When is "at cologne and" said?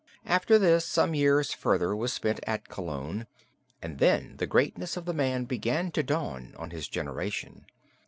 2.47-3.99